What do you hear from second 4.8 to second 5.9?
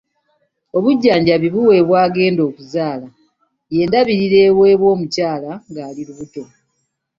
omukyala nga